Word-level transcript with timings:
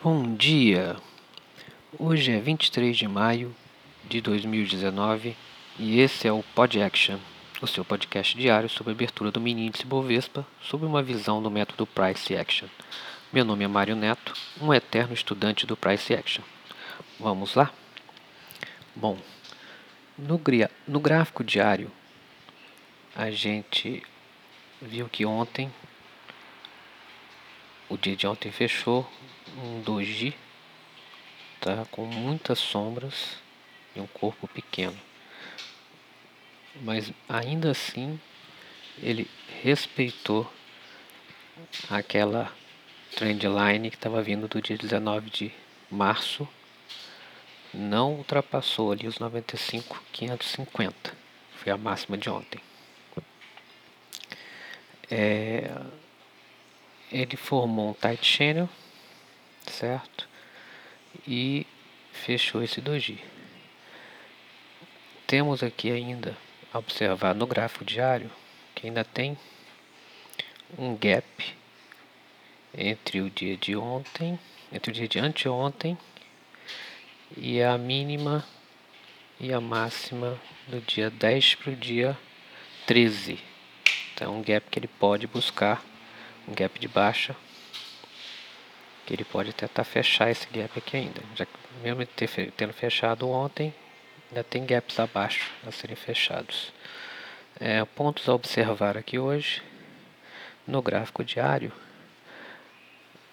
Bom 0.00 0.36
dia! 0.36 0.96
Hoje 1.98 2.30
é 2.30 2.38
23 2.38 2.96
de 2.96 3.08
maio 3.08 3.52
de 4.04 4.20
2019 4.20 5.36
e 5.76 5.98
esse 5.98 6.28
é 6.28 6.32
o 6.32 6.40
Pod 6.54 6.80
Action, 6.80 7.18
o 7.60 7.66
seu 7.66 7.84
podcast 7.84 8.38
diário 8.38 8.68
sobre 8.68 8.92
a 8.92 8.94
abertura 8.94 9.32
do 9.32 9.40
mini 9.40 9.66
índice 9.66 9.84
Bovespa 9.84 10.46
sob 10.62 10.86
uma 10.86 11.02
visão 11.02 11.42
do 11.42 11.50
método 11.50 11.84
Price 11.84 12.32
Action. 12.36 12.68
Meu 13.32 13.44
nome 13.44 13.64
é 13.64 13.66
Mário 13.66 13.96
Neto, 13.96 14.34
um 14.60 14.72
eterno 14.72 15.14
estudante 15.14 15.66
do 15.66 15.76
Price 15.76 16.14
Action. 16.14 16.44
Vamos 17.18 17.56
lá? 17.56 17.72
Bom, 18.94 19.18
no, 20.16 20.40
no 20.86 21.00
gráfico 21.00 21.42
diário 21.42 21.90
a 23.16 23.32
gente 23.32 24.04
viu 24.80 25.08
que 25.08 25.26
ontem 25.26 25.68
o 27.88 27.96
dia 27.96 28.14
de 28.14 28.28
ontem 28.28 28.52
fechou 28.52 29.04
um 29.62 29.80
doji, 29.80 30.34
tá? 31.60 31.86
Com 31.90 32.06
muitas 32.06 32.58
sombras 32.58 33.36
e 33.94 34.00
um 34.00 34.06
corpo 34.06 34.46
pequeno. 34.48 34.98
Mas 36.82 37.12
ainda 37.28 37.70
assim 37.70 38.20
ele 39.02 39.28
respeitou 39.62 40.50
aquela 41.90 42.52
trendline 43.16 43.90
que 43.90 43.96
estava 43.96 44.22
vindo 44.22 44.46
do 44.48 44.62
dia 44.62 44.76
19 44.78 45.30
de 45.30 45.52
março. 45.90 46.46
Não 47.72 48.14
ultrapassou 48.14 48.92
ali 48.92 49.06
os 49.06 49.18
95,550. 49.18 51.12
Foi 51.56 51.72
a 51.72 51.76
máxima 51.76 52.16
de 52.16 52.30
ontem. 52.30 52.60
É, 55.10 55.70
ele 57.10 57.36
formou 57.36 57.90
um 57.90 57.94
tight 57.94 58.24
channel, 58.24 58.68
certo? 59.70 60.28
E 61.26 61.66
fechou 62.12 62.62
esse 62.62 62.80
doji. 62.80 63.18
Temos 65.26 65.62
aqui 65.62 65.90
ainda 65.90 66.36
a 66.72 66.78
observar 66.78 67.34
no 67.34 67.46
gráfico 67.46 67.84
diário 67.84 68.30
que 68.74 68.86
ainda 68.86 69.04
tem 69.04 69.36
um 70.78 70.96
gap 70.96 71.26
entre 72.76 73.20
o 73.20 73.30
dia 73.30 73.56
de 73.56 73.76
ontem, 73.76 74.38
entre 74.72 74.90
o 74.90 74.94
dia 74.94 75.08
de 75.08 75.18
anteontem 75.18 75.98
e 77.36 77.62
a 77.62 77.76
mínima 77.76 78.44
e 79.40 79.52
a 79.52 79.60
máxima 79.60 80.38
do 80.66 80.80
dia 80.80 81.10
10 81.10 81.56
para 81.56 81.72
o 81.72 81.76
dia 81.76 82.18
13. 82.86 83.38
Então, 84.14 84.36
um 84.36 84.42
gap 84.42 84.68
que 84.70 84.78
ele 84.78 84.88
pode 84.88 85.26
buscar 85.26 85.82
um 86.46 86.54
gap 86.54 86.78
de 86.78 86.88
baixa 86.88 87.36
que 89.08 89.14
ele 89.14 89.24
pode 89.24 89.54
tentar 89.54 89.84
fechar 89.84 90.30
esse 90.30 90.46
gap 90.50 90.78
aqui 90.78 90.98
ainda. 90.98 91.22
Já 91.34 91.46
que 91.46 91.52
mesmo 91.82 92.04
ter, 92.04 92.52
tendo 92.54 92.74
fechado 92.74 93.26
ontem 93.26 93.74
ainda 94.28 94.44
tem 94.44 94.66
gaps 94.66 95.00
abaixo 95.00 95.50
a 95.66 95.72
serem 95.72 95.96
fechados. 95.96 96.74
É, 97.58 97.82
pontos 97.86 98.28
a 98.28 98.34
observar 98.34 98.98
aqui 98.98 99.18
hoje 99.18 99.62
no 100.66 100.82
gráfico 100.82 101.24
diário 101.24 101.72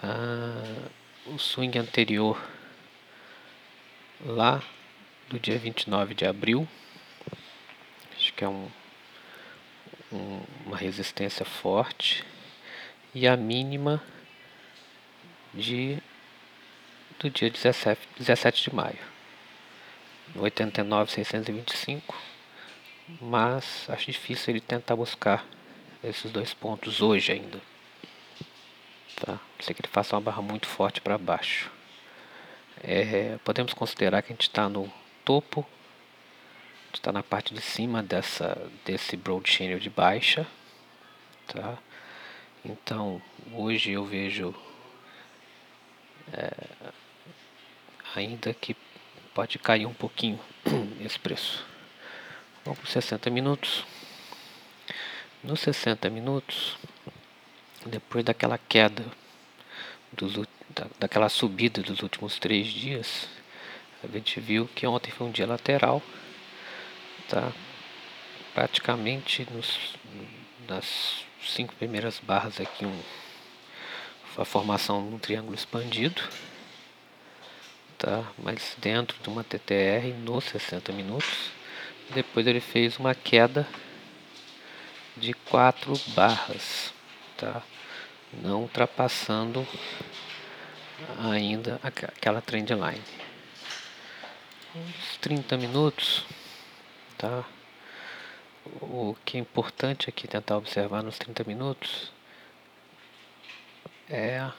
ah, 0.01 0.87
o 1.25 1.37
swing 1.37 1.77
anterior 1.77 2.41
lá 4.25 4.63
do 5.27 5.37
dia 5.37 5.59
29 5.59 6.15
de 6.15 6.25
abril 6.25 6.65
acho 8.15 8.33
que 8.33 8.45
é 8.45 8.47
um, 8.47 8.71
um 10.11 10.41
uma 10.65 10.77
resistência 10.77 11.45
forte 11.45 12.23
e 13.13 13.27
a 13.27 13.35
mínima 13.35 14.01
de 15.55 15.97
do 17.19 17.29
dia 17.29 17.49
17, 17.49 18.01
17 18.19 18.69
de 18.69 18.75
maio. 18.75 18.99
89,625. 20.35 22.15
Mas 23.21 23.85
acho 23.89 24.11
difícil 24.11 24.53
ele 24.53 24.61
tentar 24.61 24.95
buscar 24.95 25.45
esses 26.03 26.31
dois 26.31 26.53
pontos 26.53 27.01
hoje 27.01 27.31
ainda. 27.31 27.61
Tá? 29.15 29.39
Sei 29.59 29.73
que 29.73 29.81
ele 29.81 29.91
faça 29.91 30.15
uma 30.15 30.21
barra 30.21 30.41
muito 30.41 30.67
forte 30.67 30.99
para 30.99 31.17
baixo. 31.17 31.71
É, 32.83 33.37
podemos 33.43 33.73
considerar 33.73 34.21
que 34.21 34.33
a 34.33 34.35
gente 34.35 34.49
está 34.49 34.67
no 34.67 34.91
topo, 35.23 35.65
está 36.93 37.11
na 37.11 37.23
parte 37.23 37.53
de 37.53 37.61
cima 37.61 38.03
dessa, 38.03 38.69
desse 38.83 39.15
broad 39.15 39.49
channel 39.49 39.79
de 39.79 39.89
baixa. 39.89 40.45
Tá? 41.47 41.77
Então, 42.63 43.21
hoje 43.53 43.91
eu 43.91 44.03
vejo 44.03 44.53
é, 46.33 46.51
ainda 48.15 48.53
que 48.53 48.75
pode 49.33 49.59
cair 49.59 49.85
um 49.85 49.93
pouquinho 49.93 50.39
esse 51.03 51.19
preço. 51.19 51.65
Vamos 52.63 52.79
para 52.79 52.89
60 52.89 53.29
minutos. 53.29 53.85
Nos 55.43 55.59
60 55.59 56.09
minutos, 56.09 56.77
depois 57.85 58.23
daquela 58.25 58.57
queda, 58.57 59.05
dos, 60.11 60.33
da, 60.69 60.87
daquela 60.99 61.29
subida 61.29 61.81
dos 61.83 62.01
últimos 62.01 62.39
três 62.39 62.67
dias, 62.67 63.27
a 64.03 64.07
gente 64.07 64.39
viu 64.39 64.67
que 64.73 64.87
ontem 64.87 65.11
foi 65.11 65.27
um 65.27 65.31
dia 65.31 65.45
lateral, 65.45 66.01
tá? 67.27 67.51
praticamente 68.53 69.45
nos, 69.51 69.95
nas 70.67 71.25
cinco 71.43 71.75
primeiras 71.75 72.19
barras 72.19 72.59
aqui 72.59 72.85
um, 72.85 72.99
a 74.37 74.43
formação 74.43 75.07
de 75.07 75.15
um 75.15 75.19
triângulo 75.19 75.55
expandido, 75.55 76.21
tá? 77.97 78.23
Mas 78.37 78.75
dentro 78.79 79.17
de 79.21 79.29
uma 79.29 79.43
TTR 79.43 80.13
nos 80.23 80.45
60 80.45 80.91
minutos. 80.91 81.51
Depois 82.13 82.45
ele 82.45 82.59
fez 82.59 82.97
uma 82.99 83.15
queda 83.15 83.67
de 85.17 85.33
quatro 85.33 85.93
barras, 86.09 86.93
tá? 87.37 87.63
Não 88.43 88.61
ultrapassando 88.61 89.65
ainda 91.19 91.79
aquela 91.81 92.41
trend 92.41 92.73
line. 92.73 93.01
Uns 94.75 95.17
30 95.21 95.57
minutos, 95.57 96.25
tá? 97.17 97.43
O 98.81 99.15
que 99.23 99.37
é 99.37 99.39
importante 99.39 100.09
aqui 100.09 100.27
tentar 100.27 100.57
observar 100.57 101.01
nos 101.01 101.17
30 101.17 101.43
minutos 101.45 102.11
é 104.09 104.51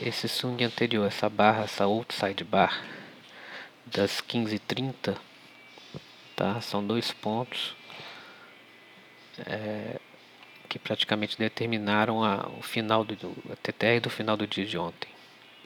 esse 0.00 0.28
swing 0.28 0.64
anterior, 0.64 1.06
essa 1.06 1.28
barra, 1.28 1.64
essa 1.64 1.84
outside 1.84 2.42
bar 2.44 2.82
das 3.86 4.20
15h30, 4.20 5.16
tá? 6.34 6.60
São 6.60 6.84
dois 6.84 7.12
pontos 7.12 7.76
é, 9.46 10.00
que 10.68 10.78
praticamente 10.78 11.38
determinaram 11.38 12.24
a, 12.24 12.48
o 12.58 12.62
final 12.62 13.04
do 13.04 13.14
a 13.52 13.56
TTR 13.56 14.00
do 14.02 14.10
final 14.10 14.36
do 14.36 14.46
dia 14.46 14.66
de 14.66 14.76
ontem. 14.76 15.08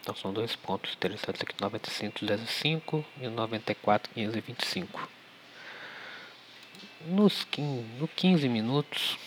Então 0.01 0.15
são 0.15 0.33
dois 0.33 0.57
pontos 0.57 0.93
interessantes 0.95 1.43
aqui, 1.43 1.55
95,05 1.55 3.05
e 3.21 3.29
94,525 3.29 5.19
nos 7.07 7.45
15, 7.45 7.83
no 7.99 8.09
15 8.09 8.49
minutos, 8.49 9.19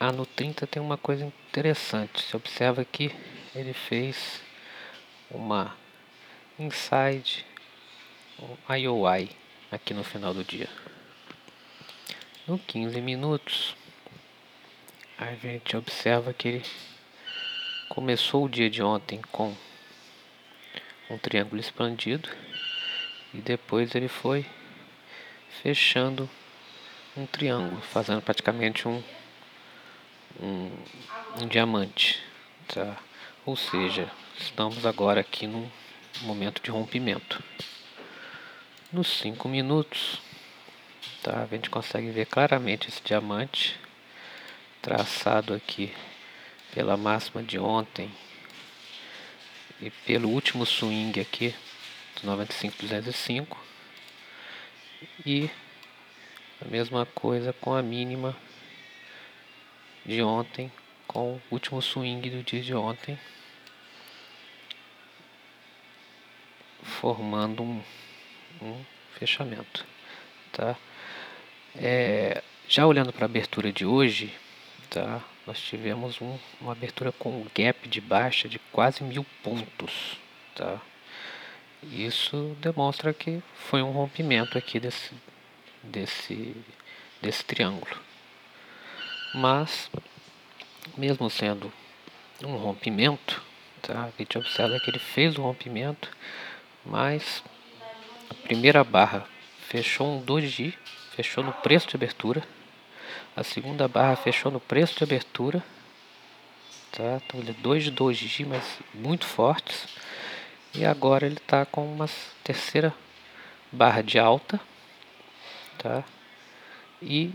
a 0.00 0.12
no 0.12 0.24
30 0.24 0.66
tem 0.66 0.80
uma 0.80 0.96
coisa 0.96 1.24
interessante. 1.24 2.22
Você 2.22 2.36
observa 2.36 2.84
que 2.84 3.14
ele 3.54 3.72
fez 3.72 4.40
uma 5.30 5.76
inside 6.58 7.44
IOI 8.68 9.30
aqui 9.72 9.92
no 9.92 10.04
final 10.04 10.32
do 10.32 10.44
dia. 10.44 10.68
No 12.46 12.58
15 12.58 13.00
minutos, 13.00 13.76
a 15.18 15.34
gente 15.34 15.76
observa 15.76 16.32
que 16.32 16.48
ele 16.48 16.64
começou 17.88 18.44
o 18.44 18.48
dia 18.48 18.70
de 18.70 18.82
ontem 18.82 19.20
com 19.32 19.54
um 21.10 21.18
triângulo 21.18 21.60
expandido 21.60 22.28
e 23.34 23.38
depois 23.38 23.94
ele 23.94 24.08
foi 24.08 24.46
fechando 25.62 26.30
um 27.16 27.26
triângulo, 27.26 27.80
fazendo 27.82 28.22
praticamente 28.22 28.86
um, 28.86 29.02
um, 30.40 30.70
um 31.40 31.46
diamante, 31.46 32.22
tá? 32.66 32.96
Ou 33.44 33.56
seja, 33.56 34.10
estamos 34.38 34.84
agora 34.84 35.20
aqui 35.20 35.46
num 35.46 35.68
momento 36.22 36.62
de 36.62 36.70
rompimento. 36.70 37.42
Nos 38.92 39.08
5 39.18 39.48
minutos, 39.48 40.20
tá? 41.22 41.42
A 41.42 41.46
gente 41.46 41.70
consegue 41.70 42.10
ver 42.10 42.26
claramente 42.26 42.88
esse 42.88 43.02
diamante 43.02 43.78
traçado 44.80 45.54
aqui 45.54 45.94
pela 46.74 46.96
máxima 46.96 47.42
de 47.42 47.58
ontem 47.58 48.10
e 49.80 49.90
pelo 49.90 50.28
último 50.28 50.64
swing 50.66 51.20
aqui 51.20 51.54
do 52.20 52.26
95205 52.26 53.56
e 55.24 55.50
a 56.60 56.68
mesma 56.68 57.06
coisa 57.06 57.52
com 57.52 57.74
a 57.74 57.82
mínima 57.82 58.36
de 60.08 60.22
ontem 60.22 60.72
com 61.06 61.34
o 61.34 61.42
último 61.50 61.82
swing 61.82 62.30
do 62.30 62.42
dia 62.42 62.62
de 62.62 62.74
ontem, 62.74 63.18
formando 66.82 67.62
um, 67.62 67.82
um 68.62 68.84
fechamento, 69.18 69.84
tá? 70.50 70.74
É, 71.76 72.42
já 72.66 72.86
olhando 72.86 73.12
para 73.12 73.26
a 73.26 73.28
abertura 73.28 73.70
de 73.70 73.84
hoje, 73.84 74.34
tá? 74.88 75.22
Nós 75.46 75.60
tivemos 75.60 76.22
um, 76.22 76.38
uma 76.58 76.72
abertura 76.72 77.12
com 77.12 77.42
um 77.42 77.46
gap 77.54 77.86
de 77.86 78.00
baixa 78.00 78.48
de 78.48 78.58
quase 78.72 79.04
mil 79.04 79.26
pontos, 79.42 80.18
tá? 80.54 80.80
Isso 81.82 82.56
demonstra 82.62 83.12
que 83.12 83.42
foi 83.54 83.82
um 83.82 83.90
rompimento 83.90 84.56
aqui 84.56 84.80
desse, 84.80 85.12
desse, 85.82 86.56
desse 87.20 87.44
triângulo. 87.44 88.07
Mas, 89.34 89.90
mesmo 90.96 91.28
sendo 91.28 91.72
um 92.42 92.56
rompimento, 92.56 93.42
tá? 93.82 94.04
a 94.04 94.12
gente 94.18 94.38
observa 94.38 94.78
que 94.80 94.90
ele 94.90 94.98
fez 94.98 95.36
o 95.36 95.42
rompimento, 95.42 96.10
mas 96.84 97.42
a 98.30 98.34
primeira 98.34 98.82
barra 98.82 99.26
fechou 99.68 100.06
um 100.16 100.20
doji, 100.20 100.76
fechou 101.14 101.44
no 101.44 101.52
preço 101.52 101.88
de 101.88 101.96
abertura. 101.96 102.42
A 103.36 103.42
segunda 103.42 103.86
barra 103.86 104.16
fechou 104.16 104.50
no 104.50 104.60
preço 104.60 104.96
de 104.96 105.04
abertura. 105.04 105.62
Tá? 106.92 107.20
Então 107.24 107.40
ele 107.40 107.50
é 107.50 107.62
dois 107.62 107.88
doji, 107.90 108.44
mas 108.44 108.78
muito 108.94 109.26
fortes. 109.26 109.86
E 110.74 110.84
agora 110.84 111.26
ele 111.26 111.36
está 111.36 111.66
com 111.66 111.86
uma 111.92 112.08
terceira 112.42 112.94
barra 113.70 114.02
de 114.02 114.18
alta, 114.18 114.60
tá? 115.76 116.04
E 117.02 117.32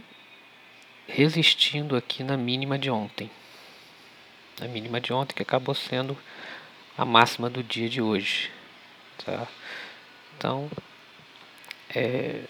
resistindo 1.07 1.95
aqui 1.95 2.23
na 2.23 2.37
mínima 2.37 2.77
de 2.77 2.89
ontem. 2.89 3.29
A 4.61 4.65
mínima 4.65 5.01
de 5.01 5.11
ontem 5.13 5.33
que 5.33 5.41
acabou 5.41 5.75
sendo 5.75 6.17
a 6.97 7.03
máxima 7.03 7.49
do 7.49 7.63
dia 7.63 7.89
de 7.89 8.01
hoje, 8.01 8.51
tá? 9.25 9.47
Então, 10.37 10.69
é, 11.93 12.43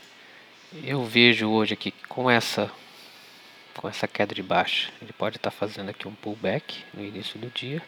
eu 0.83 1.03
vejo 1.05 1.49
hoje 1.49 1.73
aqui 1.73 1.91
com 2.07 2.29
essa 2.29 2.71
com 3.75 3.89
essa 3.89 4.07
queda 4.07 4.35
de 4.35 4.43
baixa, 4.43 4.91
ele 5.01 5.11
pode 5.11 5.37
estar 5.37 5.49
tá 5.49 5.57
fazendo 5.57 5.89
aqui 5.89 6.07
um 6.07 6.13
pullback 6.13 6.83
no 6.93 7.03
início 7.03 7.39
do 7.39 7.49
dia 7.49 7.81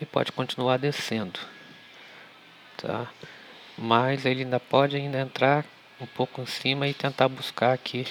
e 0.00 0.06
pode 0.06 0.32
continuar 0.32 0.78
descendo 0.78 1.38
tá? 2.80 3.06
Mas 3.76 4.24
ele 4.24 4.42
ainda 4.42 4.58
pode 4.58 4.96
ainda 4.96 5.20
entrar 5.20 5.64
um 6.00 6.06
pouco 6.06 6.40
em 6.40 6.46
cima 6.46 6.88
e 6.88 6.94
tentar 6.94 7.28
buscar 7.28 7.72
aqui 7.72 8.06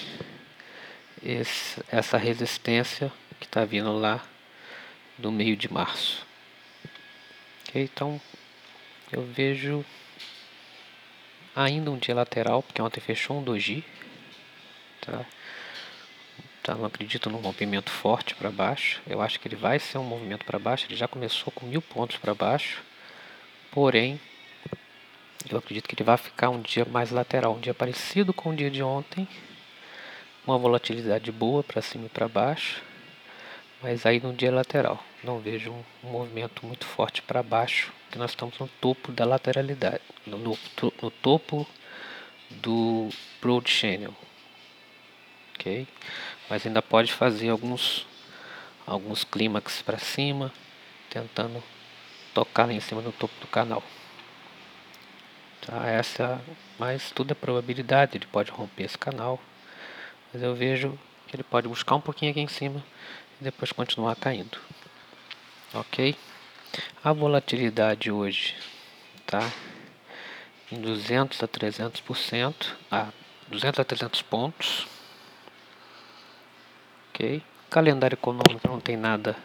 esse, 1.22 1.82
essa 1.90 2.16
resistência 2.16 3.12
que 3.38 3.46
está 3.46 3.64
vindo 3.64 3.92
lá 3.96 4.22
do 5.18 5.30
meio 5.30 5.56
de 5.56 5.72
março. 5.72 6.26
Okay? 7.68 7.82
Então 7.82 8.20
eu 9.12 9.22
vejo 9.22 9.84
ainda 11.54 11.90
um 11.90 11.98
dia 11.98 12.14
lateral, 12.14 12.62
porque 12.62 12.80
ontem 12.80 13.00
fechou 13.00 13.38
um 13.38 13.42
doji, 13.42 13.84
tá? 15.00 15.24
Tá, 16.62 16.74
não 16.74 16.84
acredito 16.84 17.30
num 17.30 17.38
rompimento 17.38 17.90
forte 17.90 18.34
para 18.34 18.50
baixo. 18.50 19.00
Eu 19.06 19.22
acho 19.22 19.40
que 19.40 19.48
ele 19.48 19.56
vai 19.56 19.78
ser 19.78 19.96
um 19.96 20.04
movimento 20.04 20.44
para 20.44 20.58
baixo. 20.58 20.86
Ele 20.86 20.94
já 20.94 21.08
começou 21.08 21.50
com 21.50 21.66
mil 21.66 21.80
pontos 21.80 22.18
para 22.18 22.34
baixo, 22.34 22.82
porém 23.70 24.20
eu 25.50 25.56
acredito 25.56 25.88
que 25.88 25.94
ele 25.94 26.04
vai 26.04 26.18
ficar 26.18 26.50
um 26.50 26.60
dia 26.60 26.84
mais 26.84 27.10
lateral, 27.10 27.54
um 27.54 27.60
dia 27.60 27.72
parecido 27.72 28.34
com 28.34 28.50
o 28.50 28.54
dia 28.54 28.70
de 28.70 28.82
ontem. 28.82 29.26
Uma 30.46 30.56
volatilidade 30.56 31.30
boa 31.30 31.62
para 31.62 31.82
cima 31.82 32.06
e 32.06 32.08
para 32.08 32.26
baixo, 32.26 32.82
mas 33.82 34.06
aí 34.06 34.20
no 34.20 34.32
dia 34.32 34.50
lateral. 34.50 35.02
Não 35.22 35.38
vejo 35.38 35.70
um, 35.70 36.10
movimento 36.10 36.64
muito 36.64 36.86
forte 36.86 37.20
para 37.20 37.42
baixo, 37.42 37.92
que 38.10 38.18
nós 38.18 38.30
estamos 38.30 38.58
no 38.58 38.66
topo 38.80 39.12
da 39.12 39.26
lateralidade, 39.26 40.00
no, 40.26 40.38
no, 40.38 40.58
no 41.02 41.10
topo 41.10 41.66
do 42.50 43.10
Broad 43.40 43.68
Channel. 43.70 44.14
Ok? 45.54 45.86
Mas 46.48 46.66
ainda 46.66 46.80
pode 46.80 47.12
fazer 47.12 47.50
alguns, 47.50 48.06
alguns 48.86 49.24
clímax 49.24 49.82
para 49.82 49.98
cima, 49.98 50.50
tentando 51.10 51.62
tocar 52.32 52.66
lá 52.66 52.72
em 52.72 52.80
cima 52.80 53.02
no 53.02 53.12
topo 53.12 53.34
do 53.42 53.46
canal. 53.46 53.82
Tá? 55.60 55.86
Essa, 55.86 56.40
mas 56.78 57.10
tudo 57.10 57.32
é 57.32 57.34
probabilidade, 57.34 58.16
ele 58.16 58.26
pode 58.26 58.50
romper 58.50 58.84
esse 58.84 58.96
canal. 58.96 59.38
Mas 60.32 60.42
eu 60.42 60.54
vejo 60.54 60.98
que 61.26 61.36
ele 61.36 61.42
pode 61.42 61.68
buscar 61.68 61.94
um 61.96 62.00
pouquinho 62.00 62.30
aqui 62.30 62.40
em 62.40 62.48
cima 62.48 62.84
e 63.40 63.44
depois 63.44 63.72
continuar 63.72 64.14
caindo. 64.16 64.58
Ok? 65.74 66.16
A 67.02 67.12
volatilidade 67.12 68.10
hoje 68.10 68.54
tá 69.26 69.50
em 70.70 70.80
200 70.80 71.42
a 71.42 71.48
300%, 71.48 72.54
a 72.90 73.08
200 73.48 73.80
a 73.80 73.84
300 73.84 74.22
pontos. 74.22 74.86
Ok? 77.08 77.42
Calendário 77.68 78.14
econômico 78.14 78.68
não 78.68 78.80
tem 78.80 78.96
nada 78.96 79.36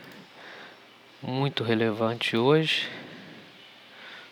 muito 1.21 1.63
relevante 1.63 2.37
hoje. 2.37 2.89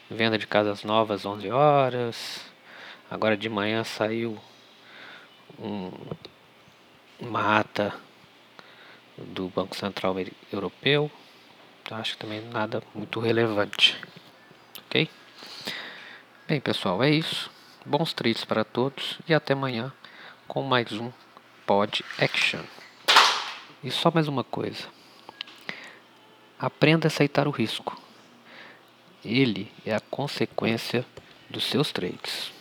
Venda 0.09 0.37
de 0.37 0.45
casas 0.45 0.83
novas 0.83 1.25
11 1.25 1.49
horas. 1.49 2.41
Agora 3.09 3.35
de 3.35 3.49
manhã 3.49 3.83
saiu 3.83 4.39
um, 5.59 5.91
uma 7.19 7.59
ata 7.59 7.93
do 9.17 9.47
Banco 9.49 9.75
Central 9.75 10.15
Europeu. 10.51 11.11
Então, 11.81 11.97
acho 11.97 12.13
que 12.13 12.19
também 12.19 12.41
nada 12.49 12.81
muito 12.95 13.19
relevante. 13.19 13.99
Ok? 14.85 15.09
Bem, 16.47 16.61
pessoal, 16.61 17.03
é 17.03 17.09
isso. 17.09 17.51
Bons 17.85 18.13
trades 18.13 18.45
para 18.45 18.63
todos 18.63 19.19
e 19.27 19.33
até 19.33 19.53
amanhã 19.53 19.91
com 20.47 20.61
mais 20.61 20.91
um 20.93 21.11
Pod 21.65 22.03
Action. 22.17 22.61
E 23.83 23.91
só 23.91 24.09
mais 24.09 24.27
uma 24.27 24.43
coisa. 24.43 24.87
Aprenda 26.57 27.07
a 27.07 27.09
aceitar 27.09 27.47
o 27.47 27.51
risco. 27.51 28.01
Ele 29.25 29.69
é 29.85 29.93
a 29.93 29.99
consequência 29.99 31.05
dos 31.49 31.65
seus 31.65 31.91
trades. 31.91 32.52